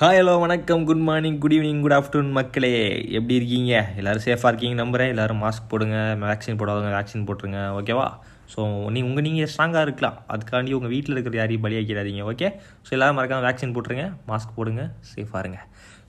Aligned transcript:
Hi 0.00 0.16
hello 0.18 0.32
வணக்கம். 0.42 0.84
Good 0.86 1.02
morning 1.08 1.36
good 1.42 1.52
evening 1.56 1.82
good 1.82 1.94
afternoon 1.96 2.32
மக்களே. 2.38 2.70
எப்படி 3.16 3.34
இருக்கீங்க? 3.38 3.72
எல்லோரும் 3.98 4.24
சேஃபாக 4.24 4.50
இருக்கீங்க 4.50 4.76
நம்புகிறேன் 4.80 5.10
எல்லோரும் 5.12 5.40
மாஸ்க் 5.42 5.68
போடுங்க 5.72 5.98
வேக்சின் 6.22 6.58
போடாதவங்க 6.60 6.90
வேக்சின் 6.96 7.26
போட்டுருங்க 7.28 7.60
ஓகேவா 7.78 8.06
ஸோ 8.54 8.60
நீ 8.94 9.00
உங்கள் 9.08 9.24
நீங்கள் 9.26 9.50
ஸ்ட்ராங்காக 9.52 9.84
இருக்கலாம். 9.86 10.16
அதுக்காண்டி 10.34 10.74
உங்கள் 10.78 10.92
வீட்டில் 10.94 11.14
இருக்கிற 11.16 11.38
யாரையும் 11.40 11.64
பலியாக்கிடாதீங்க 11.66 12.24
ஓகே 12.32 12.48
ஸோ 12.86 12.90
எல்லோரும் 12.96 13.18
மறக்காமல் 13.18 13.46
வேக்சின் 13.48 13.74
போட்டுருங்க 13.76 14.06
மாஸ்க் 14.30 14.56
போடுங்க 14.58 14.84
சேஃபாக 15.12 15.42
இருங்க. 15.44 15.60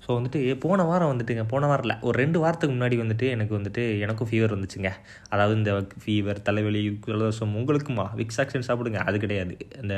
ஸோ 0.05 0.15
வந்துட்டு 0.17 0.39
போன 0.63 0.79
வாரம் 0.87 1.11
வந்துட்டுங்க 1.11 1.43
போன 1.51 1.67
வாரம் 1.69 1.85
இல்லை 1.85 1.95
ஒரு 2.07 2.15
ரெண்டு 2.21 2.37
வாரத்துக்கு 2.41 2.73
முன்னாடி 2.75 2.95
வந்துட்டு 3.01 3.25
எனக்கு 3.35 3.53
வந்துட்டு 3.57 3.83
எனக்கும் 4.05 4.27
ஃபீவர் 4.29 4.53
வந்துச்சுங்க. 4.55 4.89
அதாவது 5.33 5.55
இந்த 5.59 5.71
ஃபீவர் 6.01 6.39
தலைவலி 6.47 6.81
ஜலதோஷம் 7.05 7.53
உங்களுக்குமா? 7.59 8.05
விக்ஸ் 8.19 8.39
ஆக்ஷன் 8.41 8.65
சாப்பிடுங்க 8.67 8.99
அது 9.09 9.19
கிடையாது. 9.23 9.53
இந்த 9.81 9.95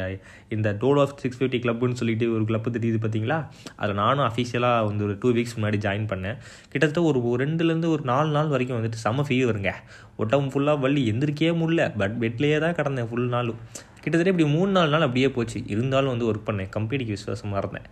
இந்த 0.55 0.72
டோல் 0.84 1.00
ஆஃப் 1.04 1.16
சிக்ஸ் 1.23 1.40
ஃபிஃப்டி 1.40 1.59
கிளப்னு 1.64 2.00
சொல்லிட்டு 2.02 2.28
ஒரு 2.36 2.46
கிளப் 2.52 2.70
தெரியுது 2.78 3.00
பார்த்தீங்களா 3.05 3.40
அதில் 3.82 4.00
நானும் 4.04 4.26
அஃபீஷியலாக 4.30 4.86
வந்து 4.90 5.04
ஒரு 5.08 5.16
டூ 5.23 5.31
வீக்ஸ் 5.38 5.55
முன்னாடி 5.58 5.80
ஜாயின் 5.88 6.08
பண்ணேன். 6.12 6.38
கிட்டத்தட்ட 6.72 7.03
ஒரு 7.09 7.22
ரெண்டுலேருந்து 7.44 7.89
ஒரு 7.95 8.05
நாலு 8.12 8.31
நாள் 8.38 8.53
வரைக்கும் 8.53 8.78
வந்துட்டு 8.80 9.02
செம்ம 9.05 9.26
ஃபீவருங்க 9.30 9.73
ஒட்டம் 10.23 10.50
ஃபுல்லாக 10.53 10.84
வள்ளி 10.86 11.03
எந்திரிக்கவே 11.14 11.53
முடியல. 11.64 11.84
பட் 12.03 12.16
பெட்லேயே 12.23 12.59
தான் 12.66 12.78
கிடந்தேன் 12.80 13.09
ஃபுல் 13.12 13.30
நாளும். 13.36 13.59
கிட்டத்தட்ட 14.03 14.31
இப்படி 14.34 14.48
மூணு 14.55 14.72
நாலு 14.78 14.89
நாள் 14.95 15.05
அப்படியே 15.08 15.30
போச்சு. 15.39 15.59
இருந்தாலும் 15.73 16.14
வந்து 16.14 16.30
ஒர்க் 16.31 16.48
பண்ணேன். 16.50 16.72
கம்பெனிக்கு 16.78 17.16
விசுவாசமாக 17.17 17.62
இருந்தேன். 17.64 17.89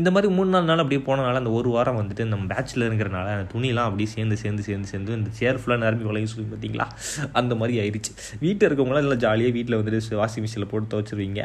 இந்த 0.00 0.10
மாதிரி 0.10 0.28
மூணு 0.36 0.50
நாலு 0.52 0.66
நாள் 0.68 0.80
அப்படியே 0.82 1.00
போனனால 1.08 1.40
அந்த 1.40 1.50
ஒரு 1.58 1.68
வாரம் 1.74 1.98
வந்துட்டு 1.98 2.24
நம்ம 2.30 2.44
பேச்சுலருங்கிறனால 2.52 2.88
இருக்கிறனால 2.90 3.34
அந்த 3.36 3.46
துணிலாம் 3.52 3.88
அப்படியே 3.88 4.08
சேர்ந்து 4.14 4.36
சேர்ந்து 4.40 4.62
சேர்ந்து 4.68 4.88
சேர்ந்து 4.92 5.12
இந்த 5.18 5.30
சேர் 5.38 5.58
ஃபுல்லாக 5.60 5.78
நிரம்பி 5.84 6.04
வளையும் 6.08 6.30
சொல்லி 6.32 6.46
பார்த்தீங்களா? 6.52 6.86
அந்த 7.32 7.54
மாதிரி 7.54 7.74
ஆயிடுச்சு. 7.82 8.12
வீட்டில் 8.40 8.66
இருக்கவங்களாம் 8.68 9.04
எல்லாம் 9.04 9.20
ஜாலியாக 9.24 9.52
வீட்டில் 9.56 9.76
வந்துட்டு 9.80 10.18
வாஷிங் 10.20 10.44
மிஷினில் 10.44 10.68
போட்டு 10.72 10.88
துவச்சிருவீங்க. 10.94 11.42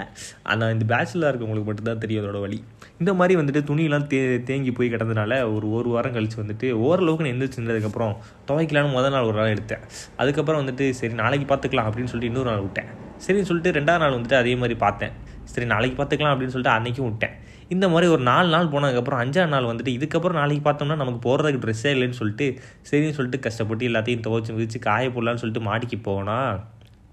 ஆனால் 0.52 0.72
இந்த 0.76 0.86
பேச்சில் 0.94 1.28
இருக்கவங்களுக்கு 1.32 1.70
மட்டும்தான் 1.70 2.02
தெரியும் 2.06 2.24
அதோட 2.24 2.40
வழி 2.46 2.60
இந்த 3.02 3.14
மாதிரி 3.20 3.36
வந்துட்டு 3.42 3.62
துணியெல்லாம் 3.70 4.08
தே 4.14 4.22
தேங்கி 4.44 4.72
போய் 4.72 4.92
கிடந்தனால 4.96 5.34
ஒரு 5.56 5.70
ஒரு 5.72 5.92
வாரம் 5.96 6.16
கழிச்சு 6.16 6.40
வந்துட்டு 6.44 6.70
ஓரளவுக்கு 6.88 7.26
நான் 7.26 7.34
எந்திரிச்சிருந்ததுக்கப்புறம் 7.36 8.16
துவைக்கலான்னு 8.50 8.92
முதல் 8.98 9.16
நாள் 9.18 9.28
ஒரு 9.32 9.38
நாள் 9.42 9.54
எடுத்தேன். 9.56 9.84
அதுக்கப்புறம் 10.22 10.62
வந்துட்டு 10.64 10.88
சரி 11.02 11.14
நாளைக்கு 11.14 11.48
பார்த்துக்கலாம் 11.54 11.90
அப்படின்னு 11.90 12.12
சொல்லிட்டு 12.14 12.32
இன்னொரு 12.34 12.50
நாள் 12.52 12.66
விட்டேன். 12.66 12.90
சரின்னு 13.28 13.50
சொல்லிட்டு 13.52 13.76
ரெண்டாவது 13.80 14.04
நாள் 14.06 14.18
வந்துட்டு 14.18 14.40
அதே 14.42 14.56
மாதிரி 14.56 14.78
பார்த்தேன். 14.86 15.14
சரி 15.54 15.68
நாளைக்கு 15.76 15.98
பார்த்துக்கலாம் 16.02 16.34
அப்படின்னு 16.34 16.56
சொல்லிட்டு 16.56 16.76
அன்றைக்கும் 16.78 17.10
விட்டேன். 17.12 17.38
இந்த 17.70 17.90
மாதிரி 17.90 18.12
ஒரு 18.12 18.22
நாலு 18.22 18.50
நாள் 18.50 18.68
போனதுக்கப்புறம் 18.68 19.22
அஞ்சாறு 19.24 19.48
நாள் 19.48 19.64
வந்துட்டு 19.64 19.92
இதுக்கப்புறம் 19.98 20.40
நாளைக்கு 20.40 20.64
பார்த்தோம்னா 20.70 20.96
நமக்கு 20.96 21.22
போகிறதுக்கு 21.26 21.64
ட்ரெஸ்ஸே 21.66 21.92
இல்லைன்னு 21.96 22.18
சொல்லிட்டு 22.20 22.46
சரின்னு 22.92 23.18
சொல்லிட்டு 23.18 23.40
கஷ்டப்பட்டு 23.40 23.88
எல்லாத்தையும் 23.88 24.24
துவச்சி 24.28 24.54
விரிச்சு 24.58 24.80
காய 24.80 25.10
போடலான்னு 25.10 25.42
சொல்லிட்டு 25.44 25.68
மாட்டிக்கு 25.70 26.00
போனால் 26.02 26.60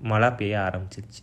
மழை 0.01 0.31
பெய்ய 0.31 0.59
ஆரம்பிச்சிருச்சு. 0.59 1.23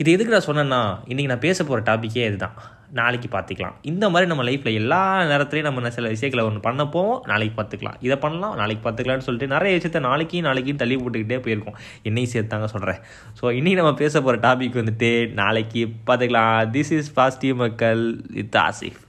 இது 0.00 0.12
எதுக்கு 0.12 0.34
நான் 0.34 0.48
சொன்னேன்னா 0.48 0.80
இன்றைக்கி 1.10 1.26
நான் 1.26 1.44
பேச 1.48 1.64
போகிற 1.64 1.80
டாப்பிக்கே 1.88 2.24
இதுதான். 2.26 2.56
நாளைக்கு 3.00 3.28
பார்த்துக்கலாம். 3.38 3.76
இந்த 3.82 4.10
மாதிரி 4.10 4.30
நம்ம 4.30 4.44
லைஃப்பில் 4.48 4.78
எல்லா 4.80 5.00
நேரத்துலையும் 5.30 5.68
நம்ம 5.68 5.90
சில 5.90 6.08
விஷயங்களை 6.08 6.44
ஒன்று 6.48 6.60
பண்ண 6.60 6.86
போவோம் 6.86 7.22
நாளைக்கு 7.26 7.62
பார்த்துக்கலாம். 7.62 7.98
இதை 8.00 8.16
பண்ணலாம் 8.16 8.56
நாளைக்கு 8.56 8.84
பார்த்துக்கலாம்னு 8.86 9.26
சொல்லிட்டு 9.28 9.52
நிறைய 9.54 9.78
விஷயத்த 9.78 10.00
நாளைக்கு 10.00 10.42
நாளைக்கு 10.48 10.74
தள்ளி 10.74 10.96
போட்டுக்கிட்டே 10.96 11.40
போயிருக்கோம். 11.46 11.78
என்னையும் 12.02 12.32
சேர்த்தாங்க 12.34 12.64
சொல்கிறேன் 12.64 13.00
ஸோ 13.40 13.44
இன்றைக்கி 13.58 13.80
நம்ம 13.80 13.94
பேச 13.94 14.22
போகிற 14.22 14.40
டாபிக் 14.48 14.80
வந்துட்டு 14.82 15.32
நாளைக்கு 15.32 15.84
பார்த்துக்கலாம். 16.10 16.58
திஸ் 16.76 16.94
இஸ் 16.98 17.12
பாசிட்டிவ் 17.12 17.56
மக்கள் 17.56 18.20
இத் 18.44 18.56
ஆசிஃப் 18.68 19.00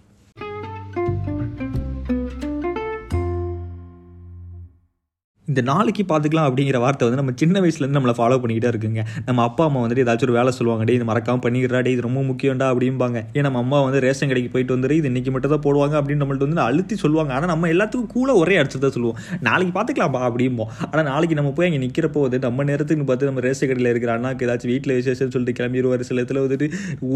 இந்த 5.57 5.65
நாளைக்கு 5.69 6.03
பார்த்துக்கலாம் 6.09 6.47
அப்படிங்கிற 6.47 6.79
வார்த்தை 6.83 7.03
வந்து 7.07 7.19
நம்ம 7.19 7.31
சின்ன 7.41 7.61
வயசுலேருந்து 7.63 7.97
நம்மளை 7.97 8.13
ஃபாலோ 8.17 8.35
பண்ணிக்கிட்டே 8.41 8.69
இருக்குங்க. 8.71 9.01
நம்ம 9.27 9.43
அப்பா 9.49 9.63
அம்மா 9.67 9.79
வந்துட்டு 9.83 10.03
ஏதாச்சும் 10.03 10.27
ஒரு 10.27 10.35
வேலை 10.37 10.51
சொல்லுவாங்க 10.57 10.83
டே 10.87 10.95
இது 10.97 11.05
மறக்காமல் 11.09 11.43
பண்ணிக்கிறா 11.45 11.79
டே 11.85 11.91
இது 11.95 12.03
ரொம்ப 12.07 12.21
முக்கியம்டா 12.27 12.65
அப்படிம்பாங்க. 12.73 13.17
ஏன் 13.37 13.45
நம்ம 13.47 13.59
அம்மா 13.63 13.77
வந்து 13.85 13.99
ரேஷன் 14.05 14.29
கடைக்கு 14.31 14.51
போயிட்டு 14.55 14.73
வந்துரு 14.75 14.97
இது 14.99 15.09
இன்னைக்கு 15.11 15.31
மட்டும் 15.35 15.53
தான் 15.53 15.63
போடுவாங்க 15.65 15.95
அப்படின்னு 16.01 16.21
நம்மள்ட்ட 16.23 16.47
வந்து 16.47 16.63
அழுத்தி 16.67 16.97
சொல்லுவாங்க. 17.03 17.31
ஆனால் 17.37 17.51
நம்ம 17.53 17.71
எல்லாத்துக்கும் 17.75 18.11
கூட 18.17 18.29
ஒரே 18.41 18.57
அடிச்சு 18.61 18.81
தான் 18.85 18.95
சொல்லுவோம். 18.97 19.17
நாளைக்கு 19.47 19.73
பார்த்துக்கலாம்ப்பா 19.77 20.21
அப்படிம்போம். 20.29 20.69
ஆனால் 20.91 21.07
நாளைக்கு 21.11 21.37
நம்ம 21.39 21.53
போய் 21.59 21.69
அங்கே 21.69 21.81
நிற்கிறப்போ 21.85 22.21
வந்து 22.27 22.41
நம்ம 22.47 22.67
நேரத்துக்கு 22.71 23.07
பார்த்து 23.09 23.31
நம்ம 23.31 23.45
ரேஷன் 23.47 23.71
கடையில் 23.71 23.91
இருக்கிற 23.93 24.13
அண்ணாக்கு 24.17 24.45
ஏதாச்சும் 24.49 24.73
வீட்டில் 24.73 24.95
விசேஷம் 24.99 25.33
சொல்லிட்டு 25.37 25.57
கிளம்பிடுவார் 25.61 26.05
சில 26.11 26.19
இடத்துல 26.21 26.43
வந்துட்டு 26.45 26.69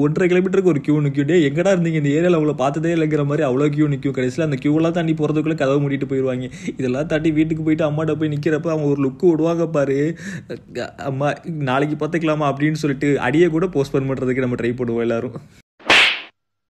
ஒன்றரை 0.06 0.28
கிலோமீட்டருக்கு 0.34 0.74
ஒரு 0.74 0.84
கியூ 0.88 0.98
நிற்கும் 1.08 1.30
டே 1.32 1.38
எங்கடா 1.50 1.74
இருந்தீங்க? 1.76 2.02
இந்த 2.04 2.12
ஏரியாவில் 2.18 2.40
அவ்வளோ 2.40 2.56
பார்த்ததே 2.64 2.94
இல்லைங்கிற 2.98 3.26
மாதிரி 3.32 3.46
அவ்வளோ 3.50 3.70
கியூ 3.76 3.88
நிற்கும் 3.94 4.18
கடைசியில் 4.18 4.48
அந்த 4.48 4.60
கியூலாம் 4.66 4.98
தாண்டி 4.98 5.16
போகிறதுக்குள்ளே 5.22 5.58
கதவை 5.62 5.80
மூடிட்டு 5.86 6.10
போயிடுவாங்க 6.12 6.48
இதெல்லாம் 6.78 7.10
தாண்டி 7.14 7.32
வீட்டுக்கு 7.40 7.66
போயிட்டு 7.68 7.86
அம்மாட்ட 7.90 8.16
போய் 8.20 8.31
நிற்கிறப்ப 8.34 8.74
அவங்க 8.74 8.90
ஒரு 8.94 9.02
லுக்கு 9.06 9.32
விடுவாங்க 9.32 9.66
பாரு. 9.78 10.00
அம்மா 11.10 11.30
நாளைக்கு 11.70 11.98
பார்த்துக்கலாமா 12.02 12.48
அப்படின்னு 12.52 12.82
சொல்லிட்டு 12.84 13.10
அடியை 13.28 13.50
கூட 13.58 13.68
போஸ்ட்போன் 13.78 14.10
பண்ணுறதுக்கு 14.12 14.46
நம்ம 14.46 14.60
ட்ரை 14.62 14.74
பண்ணுவோம் 14.82 15.06
எல்லாரும். 15.08 15.38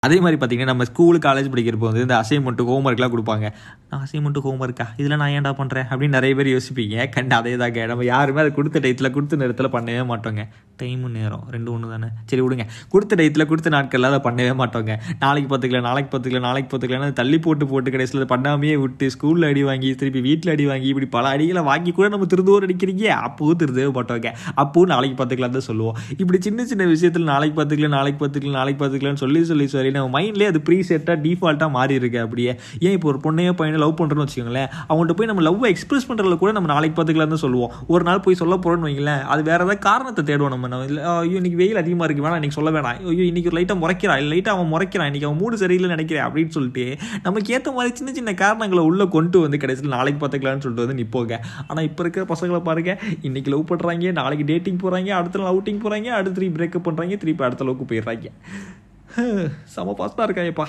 அதே 0.05 0.15
மாதிரி 0.23 0.37
பார்த்தீங்கன்னா 0.41 0.71
நம்ம 0.71 0.85
ஸ்கூலு 0.89 1.17
காலேஜ் 1.25 1.47
படிக்கிறப்போ 1.53 1.85
வந்து 1.87 2.03
இந்த 2.05 2.15
அசைன்மெண்ட்டு 2.21 2.63
ஹோம்ஒர்க்லாம் 2.69 3.11
கொடுப்பாங்க. 3.15 3.47
நான் 3.89 4.03
அசைன்மெண்ட்டு 4.05 4.41
ஹோம்ஒர்க்கா 4.45 4.85
இதில் 5.01 5.13
நான் 5.21 5.33
ஏன்டா 5.35 5.51
பண்ணுறேன் 5.59 5.85
அப்படின்னு 5.89 6.15
நிறைய 6.17 6.35
பேர் 6.37 6.49
யோசிப்பீங்க. 6.53 6.95
கண்டு 7.15 7.35
அதே 7.37 7.51
தாங்க 7.61 7.83
நம்ம 7.91 8.05
யாருமே 8.05 8.39
அதை 8.43 8.51
கொடுத்த 8.55 8.79
டயத்தில் 8.85 9.09
கொடுத்த 9.15 9.39
நேரத்தில் 9.41 9.69
பண்ணவே 9.75 10.05
மாட்டோங்க. 10.11 10.43
டைமு 10.79 11.09
நேரம். 11.17 11.43
ரெண்டு 11.55 11.69
ஒன்று 11.73 11.91
தானே 11.93 12.09
சரி 12.31 12.41
விடுங்க. 12.45 12.65
கொடுத்த 12.93 13.19
டயத்தில் 13.19 13.47
கொடுத்த 13.51 13.73
நாட்களில் 13.75 14.09
அதை 14.09 14.19
பண்ணவே 14.27 14.55
மாட்டோங்க. 14.61 14.95
நாளைக்கு 15.23 15.51
பார்த்துக்கலாம் 15.51 15.87
நாளைக்கு 15.89 16.09
பார்த்துக்கலாம் 16.13 16.47
நாளைக்கு 16.49 16.71
பார்த்துக்கலாம். 16.73 17.13
தள்ளி 17.21 17.39
போட்டு 17.45 17.67
போட்டு 17.73 17.93
கடைசியில் 17.97 18.25
பண்ணாமையே 18.33 18.77
விட்டு 18.85 19.11
ஸ்கூலில் 19.17 19.47
அடி 19.51 19.63
வாங்கி 19.69 19.91
திருப்பி 20.01 20.23
வீட்டில் 20.29 20.53
அடி 20.55 20.67
வாங்கி 20.71 20.89
இப்படி 20.93 21.09
பல 21.17 21.35
அடிகளை 21.35 21.65
வாங்கி 21.71 21.93
கூட 21.99 22.09
நம்ம 22.15 22.29
திருந்தோர் 22.33 22.67
அடிக்கிறீங்க. 22.69 23.05
அப்போவும் 23.27 23.61
திருந்தவே 23.61 23.91
மாட்டோங்க. 23.99 24.31
அப்போவும் 24.63 24.91
நாளைக்கு 24.95 25.17
பார்த்துக்கலாம் 25.21 25.55
தான் 25.59 25.67
சொல்லுவோம். 25.69 25.95
இப்படி 26.21 26.41
சின்ன 26.49 26.67
சின்ன 26.73 26.89
விஷயத்தில் 26.95 27.31
நாளைக்கு 27.33 27.57
பார்த்துக்கலாம் 27.61 27.97
நாளைக்கு 27.99 28.21
பார்த்துக்கலாம் 28.25 28.59
நாளைக்கு 28.61 28.81
பார்த்துக்கலாம்னு 28.83 29.23
சொல்லி 29.25 29.45
சொல்லி 29.53 29.69
சொல்லி 29.91 30.01
நம்ம 30.01 30.13
மைண்ட்லேயே 30.17 30.49
அது 30.51 30.59
ப்ரீசெட்டாக 30.67 31.17
டிஃபால்ட்டாக 31.25 31.69
மாறி 31.77 31.93
இருக்கு 31.99 32.19
அப்படியே. 32.25 32.51
ஏன் 32.85 32.95
இப்போ 32.97 33.07
ஒரு 33.11 33.19
பொண்ணையோ 33.25 33.53
பையனை 33.59 33.79
லவ் 33.83 33.95
பண்ணுறோன்னு 33.99 34.25
வச்சுக்கோங்களேன் 34.25 34.69
அவங்கள்ட்ட 34.89 35.15
போய் 35.19 35.29
நம்ம 35.31 35.43
லவ் 35.47 35.65
எக்ஸ்பிரஸ் 35.73 36.07
பண்ணுறதுல 36.09 36.37
கூட 36.43 36.51
நம்ம 36.57 36.69
நாளைக்கு 36.73 36.95
பார்த்துக்கலாம் 36.97 37.33
தான் 37.35 37.43
சொல்லுவோம். 37.45 37.71
ஒரு 37.93 38.03
நாள் 38.09 38.23
போய் 38.25 38.39
சொல்ல 38.41 38.55
போகிறோன்னு 38.65 38.87
வைங்களேன் 38.87 39.23
அது 39.33 39.41
வேறு 39.49 39.59
ஏதாவது 39.61 39.83
காரணத்தை 39.89 40.23
தேடுவோம் 40.29 40.53
நம்ம. 40.55 40.69
ஐயோ 41.15 41.35
இன்னைக்கு 41.41 41.59
வெயில் 41.63 41.81
அதிகமாக 41.83 42.07
இருக்குது 42.07 42.27
வேணாம் 42.27 42.39
இன்னைக்கு 42.41 42.59
சொல்ல 42.59 42.71
வேணாம். 42.77 42.99
ஐயோ 43.13 43.25
இன்னைக்கு 43.31 43.49
ஒரு 43.51 43.57
லைட்டாக 43.59 43.79
முறைக்கிறான் 43.83 44.19
இல்லை 44.21 44.31
லைட்டாக 44.35 44.55
அவன் 44.57 44.71
முறைக்கிறான் 44.73 45.09
இன்னைக்கு 45.11 45.29
அவன் 45.29 45.39
மூடு 45.43 45.61
சரியில்லை 45.63 45.89
நினைக்கிறேன் 45.95 46.25
அப்படின்னு 46.27 46.53
சொல்லிட்டு 46.57 46.85
நமக்கு 47.27 47.53
ஏற்ற 47.57 47.71
மாதிரி 47.77 47.95
சின்ன 47.99 48.13
சின்ன 48.19 48.33
காரணங்களை 48.43 48.83
உள்ளே 48.91 49.07
கொண்டு 49.17 49.39
வந்து 49.45 49.61
கடைசியில் 49.63 49.95
நாளைக்கு 49.97 50.21
பார்த்துக்கலாம்னு 50.23 50.65
சொல்லிட்டு 50.65 50.85
வந்து 50.87 50.99
நிற்போங்க 51.01 51.33
ஆனால் 51.69 51.85
இப்போ 51.89 52.03
இருக்கிற 52.05 52.25
பசங்களை 52.33 52.61
பாருங்க 52.69 52.93
இன்னைக்கு 53.29 53.51
லவ் 53.55 53.69
பண்ணுறாங்க 53.71 54.13
நாளைக்கு 54.21 54.45
டேட்டிங் 54.51 54.81
போகிறாங்க 54.85 55.11
அடுத்த 55.19 55.41
நாள் 55.41 55.51
அவுட்டிங் 55.53 55.83
போகிறாங்க 55.85 56.09
அடுத்து 56.19 56.37
திருப்பி 56.37 56.57
பிரேக்கப் 56.59 56.87
பண்ணுறாங்க 56.87 57.17
திருப்பி 57.23 57.45
அடுத்த 57.47 57.65
அளவுக்கு 57.65 57.89
போயிடுறாங்க. 57.91 58.29
செம 59.65 59.93
பாஸ்டாக 59.97 60.27
இருக்காங்கப்பா 60.27 60.67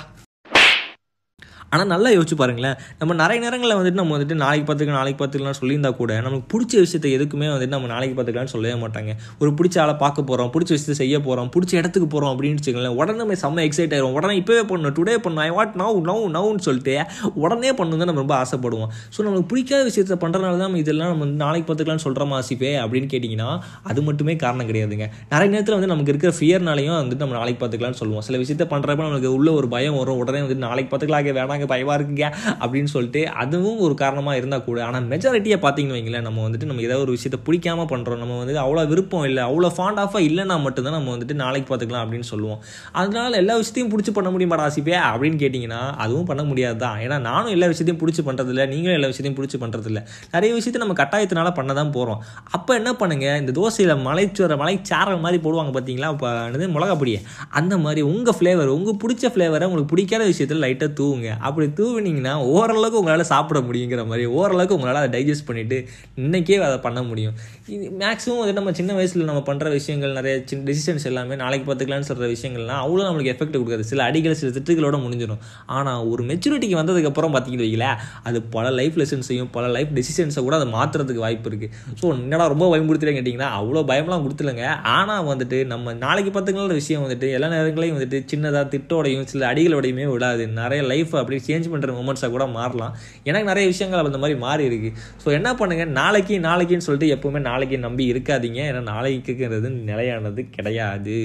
ஆனால் 1.74 1.88
நல்லா 1.92 2.08
யோசிச்சு 2.14 2.36
பாருங்களேன். 2.40 2.76
நம்ம 3.00 3.12
நிறைய 3.20 3.38
நேரங்களில் 3.44 3.76
வந்துட்டு 3.78 4.00
நம்ம 4.00 4.12
வந்துட்டு 4.16 4.36
நாளைக்கு 4.42 4.66
பார்த்துக்கலாம் 4.68 5.00
நாளைக்கு 5.00 5.18
பார்த்துக்கலாம் 5.20 5.58
சொல்லியிருந்தா 5.60 5.90
கூட 6.00 6.20
நமக்கு 6.26 6.46
பிடிச்ச 6.52 6.74
விஷயத்தை 6.84 7.10
எதுக்குமே 7.16 7.48
வந்துட்டு 7.52 7.74
நம்ம 7.76 7.88
நாளைக்கு 7.92 8.14
பார்த்துக்கலாம்னு 8.16 8.52
சொல்லவே 8.54 8.76
மாட்டாங்க. 8.82 9.12
ஒரு 9.42 9.50
பிடிச்ச 9.58 9.76
ஆளை 9.84 9.94
பார்க்க 10.02 10.26
போகிறோம் 10.30 10.50
பிடிச்ச 10.54 10.70
விஷயத்தை 10.76 10.96
செய்ய 11.02 11.16
போகிறோம் 11.26 11.48
பிடிச்ச 11.54 11.72
இடத்துக்கு 11.80 12.08
போகிறோம் 12.14 12.32
அப்படின்னு 12.34 12.58
வச்சுக்கோங்களேன் 12.58 12.96
உடனே 13.00 13.18
நம்ம 13.22 13.36
செம்ம 13.44 13.64
எக்ஸைட் 13.68 13.94
ஆயிரும் 13.96 14.16
உடனே 14.18 14.34
இப்போவே 14.42 14.62
பண்ணணும் 14.72 14.96
டுடே 14.98 15.14
பண்ணணும் 15.26 15.44
ஐ 15.46 15.52
வாட் 15.58 15.78
நவு 15.82 16.02
நவு 16.10 16.26
நவுன்னு 16.36 16.64
சொல்லிட்டு 16.68 16.96
உடனே 17.44 17.72
பண்ணணும் 17.80 18.08
நம்ம 18.10 18.22
ரொம்ப 18.24 18.36
ஆசைப்படுவோம். 18.42 18.90
ஸோ 19.14 19.26
நமக்கு 19.28 19.46
பிடிக்காத 19.52 19.82
விஷயத்தை 19.90 20.18
பண்ணுறதுனால 20.24 20.54
தான் 20.60 20.68
நம்ம 20.68 20.82
இதெல்லாம் 20.84 21.10
நம்ம 21.12 21.24
வந்து 21.26 21.40
நாளைக்கு 21.44 21.66
பார்த்துக்கலாம்னு 21.70 22.04
சொல்கிறோமா 22.06 22.36
ஆசிப்பே 22.42 22.74
அப்படின்னு 22.84 23.10
கேட்டிங்கன்னா 23.14 23.48
அது 23.90 24.06
மட்டுமே 24.10 24.36
காரணம் 24.44 24.68
கிடையாதுங்க. 24.72 25.08
நிறைய 25.32 25.48
நேரத்தில் 25.54 25.78
வந்து 25.78 25.90
நமக்கு 25.94 26.14
இருக்கிற 26.14 26.32
ஃபியர்னாலையும் 26.40 26.98
வந்துட்டு 27.00 27.24
நம்ம 27.26 27.38
நாளைக்கு 27.40 27.60
பார்த்துக்கலாம்னு 27.64 28.00
சொல்லுவோம். 28.02 28.26
சில 28.28 28.38
விஷயத்தை 28.44 28.68
பண்ணுறப்ப 28.74 29.08
நமக்கு 29.10 29.32
உள்ள 29.38 29.48
ஒரு 29.58 29.68
பயம் 29.76 29.98
வரும். 30.02 30.20
உடனே 30.24 30.42
வந்துட்டு 30.44 30.66
நாளைக்கு 30.68 30.90
பார்த்துக்கலாம் 30.92 31.20
வேணாங்க 31.40 31.61
பயமாக 31.72 31.96
இருக்குங்க 31.98 32.26
அப்படின்னு 32.62 32.90
சொல்லிட்டு 32.94 33.20
அதுவும் 33.42 33.80
ஒரு 33.86 33.94
காரணமாக 34.02 34.38
இருந்தால் 34.40 34.64
கூட. 34.68 34.78
ஆனால் 34.88 35.06
மெஜாரிட்டியை 35.12 35.58
பார்த்தீங்கன்னு 35.64 35.98
வைங்களேன் 35.98 36.26
நம்ம 36.28 36.42
வந்துட்டு 36.46 36.68
நம்ம 36.70 36.84
ஏதாவது 36.88 37.04
ஒரு 37.06 37.14
விஷயத்தை 37.16 37.40
பிடிக்காம 37.48 37.86
பண்ணுறோம் 37.92 38.20
நம்ம 38.22 38.36
வந்து 38.42 38.56
அவ்வளோ 38.64 38.84
விருப்பம் 38.92 39.26
இல்லை 39.30 39.42
அவ்வளோ 39.48 39.70
ஃபாண்ட் 39.76 40.00
ஆஃபாக 40.04 40.22
இல்லைன்னா 40.28 40.56
மட்டும்தான் 40.66 40.96
நம்ம 40.98 41.10
வந்துட்டு 41.16 41.36
நாளைக்கு 41.42 41.68
பார்த்துக்கலாம் 41.70 42.04
அப்படின்னு 42.04 42.28
சொல்லுவோம். 42.32 42.60
அதனால 43.00 43.32
எல்லா 43.42 43.56
விஷயத்தையும் 43.62 43.92
பிடிச்சி 43.94 44.14
பண்ண 44.18 44.30
முடியுமா 44.34 44.58
ராசிப்பே 44.62 44.96
அப்படின்னு 45.10 45.40
கேட்டிங்கன்னா 45.44 45.80
அதுவும் 46.04 46.28
பண்ண 46.32 46.44
முடியாது 46.50 46.78
தான் 46.84 46.98
ஏன்னா 47.04 47.18
நானும் 47.28 47.52
எல்லா 47.56 47.70
விஷயத்தையும் 47.72 48.02
பிடிச்சி 48.02 48.24
பண்ணுறதில்ல 48.28 48.66
நீங்களும் 48.74 48.98
எல்லா 48.98 49.10
விஷயத்தையும் 49.12 49.38
பிடிச்சி 49.40 49.60
பண்ணுறதில்ல 49.64 50.02
நிறைய 50.34 50.50
விஷயத்தை 50.58 50.80
நம்ம 50.84 50.96
கட்டாயத்தினால 51.02 51.50
பண்ண 51.58 51.72
தான் 51.80 51.92
போகிறோம் 51.96 52.20
அப்போ 52.56 52.72
என்ன 52.80 52.90
பண்ணுங்கள் 53.02 53.38
இந்த 53.42 53.52
தோசையில் 53.60 53.94
மலைச்சுவர 54.08 54.56
மலை 54.62 54.74
சாரல் 54.90 55.22
மாதிரி 55.24 55.38
போடுவாங்க 55.46 55.72
பார்த்தீங்களா 55.76 56.10
இப்போ 56.16 56.28
மிளகாப்பொடியை. 56.76 57.20
அந்த 57.58 57.74
மாதிரி 57.84 58.00
உங்கள் 58.10 58.36
ஃப்ளேவர் 58.38 58.70
உங்கள் 58.74 58.98
பிடிச்ச 59.02 59.30
ஃப்ளேவரை 59.32 59.66
உங்களுக்கு 59.68 59.92
பிடிக்காத 59.92 60.24
விஷயத்தில் 60.30 60.62
லைட்டாக 60.64 60.90
தூவுங்க. 60.98 61.28
அப்படி 61.52 61.66
தூவினீங்கன்னா 61.80 62.34
ஓரளவுக்கு 62.52 63.00
உங்களால் 63.00 63.30
சாப்பிட 63.32 63.60
முடியுங்கிற 63.68 64.04
மாதிரி 64.10 64.26
ஓரளவுக்கு 64.38 64.76
உங்களால் 64.76 65.00
அதை 65.02 65.10
டைஜஸ்ட் 65.16 65.46
பண்ணிவிட்டு 65.48 65.78
இன்றைக்கே 66.22 66.58
அதை 66.68 66.78
பண்ண 66.86 67.00
முடியும். 67.10 67.34
இது 67.74 67.84
மேக்ஸிமம் 68.02 68.40
வந்து 68.42 68.54
நம்ம 68.58 68.72
சின்ன 68.78 68.90
வயசில் 68.98 69.28
நம்ம 69.30 69.42
பண்ணுற 69.48 69.70
விஷயங்கள் 69.76 70.16
நிறைய 70.18 70.34
சின்ன 70.50 70.66
டிசிஷன்ஸ் 70.70 71.06
எல்லாமே 71.10 71.36
நாளைக்கு 71.42 71.66
பார்த்துக்கலான்னு 71.68 72.08
சொல்கிற 72.10 72.28
விஷயங்கள்லாம் 72.34 72.82
அவ்வளோ 72.84 73.04
நம்மளுக்கு 73.08 73.32
எஃபெக்ட் 73.34 73.58
கொடுக்காது. 73.58 73.86
சில 73.92 74.02
அடிகள் 74.10 74.38
சில 74.40 74.50
திட்டுகளோட 74.58 74.98
முடிஞ்சிடும். 75.04 75.42
ஆனால் 75.78 76.02
ஒரு 76.12 76.24
மெச்சூரிட்டிக்கு 76.30 76.78
வந்ததுக்கப்புறம் 76.80 77.34
பார்த்தீங்கன்னு 77.34 77.66
வைங்களேன் 77.66 77.96
அது 78.22 78.38
பல 78.56 78.66
லைஃப் 78.80 78.98
லெசன்ஸையும் 79.02 79.50
பல 79.56 79.64
லைஃப் 79.76 79.92
டெசிஷன்ஸை 79.98 80.42
கூட 80.42 80.56
அதை 80.60 80.68
மாற்றுறதுக்கு 80.76 81.24
வாய்ப்பு 81.26 81.50
இருக்குது 81.50 81.72
ஸோ 82.00 82.14
என்னடா 82.16 82.46
ரொம்ப 82.54 82.68
பயன்படுத்துகிறேன்னு 82.72 83.20
கேட்டிங்கன்னா 83.20 83.50
அவ்வளோ 83.60 83.84
பயம்லாம் 83.92 84.24
கொடுத்துலங்க 84.26 84.66
ஆனால் 84.96 85.26
வந்துட்டு 85.30 85.60
நம்ம 85.66 85.94
நாளைக்கு 86.04 86.30
பார்த்துக்கலாம் 86.30 86.80
விஷயம் 86.82 87.04
வந்துட்டு 87.04 87.28
எல்லா 87.32 87.48
நேரங்களையும் 87.48 87.96
வந்துட்டு 87.98 88.20
சின்னதாக 88.32 88.64
திட்டோடையும் 88.74 89.26
சில 89.26 89.46
அடிகளோடையுமே 89.52 90.06
விடாது 90.12 90.44
நிறைய 90.58 90.82
லைஃப் 90.82 91.12
அப்படி 91.16 91.38
சேஞ்ச் 91.46 91.70
பண்ணுற 91.72 91.96
மூமெண்ட்ஸாக 91.98 92.30
கூட 92.36 92.46
மாறலாம். 92.58 92.94
எனக்கு 93.30 93.50
நிறைய 93.50 93.66
விஷயங்கள் 93.72 94.10
அந்த 94.12 94.22
மாதிரி 94.24 94.38
மாறி 94.46 94.64
இருக்கு. 94.70 94.92
ஸோ 95.24 95.28
என்ன 95.38 95.54
பண்ணுங்க? 95.60 95.84
நாளைக்கு 96.00 96.36
நாளைக்குன்னு 96.48 96.86
சொல்லிட்டு 96.88 97.14
எப்போவுமே 97.16 97.40
நாளைக்கு 97.50 97.78
நம்பி 97.86 98.06
இருக்காதீங்க. 98.12 98.60
ஏன்னா 98.70 98.82
நாளைக்குங்கிறது 98.92 99.70
நிலையானது 99.90 100.44
கிடையாது. 100.56 101.16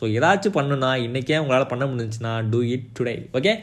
ஸோ 0.00 0.04
ஏதாச்சும் 0.18 0.56
பண்ணுனா 0.58 0.92
இன்றைக்கே 1.06 1.38
உங்களால் 1.44 1.70
பண்ண 1.72 1.84
முடிஞ்சுன்னா 1.92 2.34
do 2.50 2.60
it 2.74 2.88
today 2.98 3.16
okay 3.38 3.54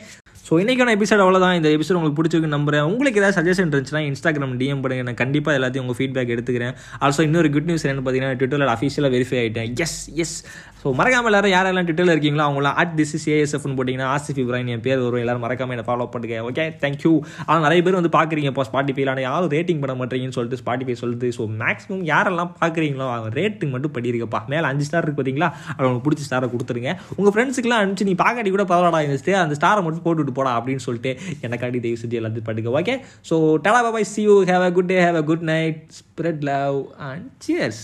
so 0.48 0.54
இன்றைக்கான 0.62 0.94
எபிசோட் 0.96 1.22
அவ்வளோதான் 1.24 1.58
இந்த 1.58 1.70
எபிசோட் 1.76 1.98
உங்களுக்கு 1.98 2.18
பிடிச்சிருக்கு 2.18 2.50
நம்புறேன். 2.56 2.88
உங்களுக்கு 2.90 3.20
ஏதாவது 3.22 3.36
சஜஷன் 3.38 3.70
இருந்துச்சுன்னா 3.70 4.02
இன்ஸ்டாகிராம் 4.08 4.58
டிஎம் 4.62 4.82
பண்ணுங்க. 4.84 5.04
நான் 5.10 5.20
கண்டிப்பாக 5.22 5.58
எல்லாத்தையும் 5.60 5.86
உங்கள் 5.86 6.00
ஃபீட்பேக் 6.00 6.34
எடுத்துக்கிறேன். 6.36 6.74
ஆல்சோ 7.06 7.24
இன்னொரு 7.28 7.50
குட் 7.56 7.70
நியூஸ் 7.70 7.86
என்னென்னு 7.86 8.04
பார்த்தீங்கன்னா 8.06 8.40
ட்விட்டரில் 8.42 8.74
அஃபிஷியலாக 8.76 9.14
வெரிஃபை 9.16 9.38
ஆகிட்டேன் 9.42 9.70
எஸ் 9.86 10.00
எஸ் 10.24 10.36
ஸோ 10.82 10.92
மறக்காமல் 11.00 11.30
எல்லாரும் 11.32 11.54
யாரெல்லாம் 11.56 11.86
ட்விட்டரில் 11.88 12.14
இருக்கீங்களோ 12.14 12.46
அவங்களாம் 12.48 12.78
அட் 12.82 12.94
திஸ் 12.98 13.14
இஸ் 13.18 13.28
ஏஎஸ்எஃப்னு 13.34 13.76
போட்டிங்கன்னா 13.78 14.08
ஆசிஃப் 14.16 14.40
இப்ராஹிம் 14.44 14.72
என் 14.74 14.84
பேர் 14.88 15.00
வரும். 15.04 15.22
எல்லாரும் 15.24 15.44
மறக்காம 15.46 15.74
என்ன 15.76 15.86
ஃபாலோ 15.90 16.08
பண்ணுங்க. 16.16 16.40
ஓகே 16.48 16.66
தேங்க்யூ 16.82 17.12
ஆனால் 17.48 17.64
நிறைய 17.66 17.82
பேர் 17.86 17.98
வந்து 18.00 18.12
பார்க்குறீங்க. 18.18 18.50
இப்போ 18.54 18.66
ஸ்பாட்டிஃபைல 18.70 19.12
ஆனால் 19.14 19.26
யாரும் 19.28 19.52
ரேட்டிங் 19.56 19.80
பண்ண 19.84 19.96
மாட்டேங்கன்னு 20.02 20.38
சொல்லிட்டு 20.38 20.60
ஸ்பாட்டிஃபை 20.64 20.96
சொல்லுது. 21.04 21.30
ஸோ 21.38 21.46
மேக்ஸிமம் 21.62 22.04
யாரெல்லாம் 22.12 22.52
பார்க்குறீங்களோ 22.60 23.08
அவன் 23.18 23.34
ரேட்டிங் 23.40 23.74
மட்டும் 23.76 23.96
பண்ணியிருக்கப்பா 23.98 24.42
மேலே 24.56 24.66
அஞ்சு 24.72 24.88
ஸ்டார் 24.90 25.06
இருக்கு 25.06 25.20
பார்த்தீங்களா? 25.22 25.50
அவங்களுக்கு 25.78 26.06
பிடிச்ச 26.10 26.26
ஸ்டாரை 26.30 26.50
கொடுத்துருங்க. 26.56 26.94
உங்கள் 27.20 27.36
ஃப்ரெண்ட்ஸுக்குலாம் 27.36 27.82
அனுப்பிச்சு 27.84 28.10
நீ 28.12 28.18
பார்க்காட்டி 28.26 28.54
கூட 28.58 28.66
பரவாயில்ல 28.74 29.10
இந்த 29.10 29.22
ஸ்டே 29.24 29.38
அந்த 29.46 29.58
ஸ்டாரை 29.62 29.84
மட்டும் 29.88 30.06
போட்டுவிட்டு 30.10 30.33
போடா 30.40 30.52
அப்படின்னு 30.60 30.86
சொல்லிட்டு 30.88 31.12
எனக்காண்டி 31.48 31.82
தயவு 31.86 32.02
செஞ்சு 32.04 32.20
எல்லாத்தையும் 32.22 32.50
பண்ணுங்க. 32.50 32.72
Okay 32.82 32.96
so 33.30 33.38
டலா 33.66 33.82
bye bye 33.88 34.12
see 34.14 34.24
you 34.30 34.38
have 34.52 34.66
a 34.70 34.72
good 34.78 34.92
day 34.94 35.00
have 35.08 35.20
a 35.24 35.26
good 35.32 35.46
night 35.54 35.82
spread 36.00 36.44
love 36.52 36.78
and 37.10 37.28
cheers 37.48 37.84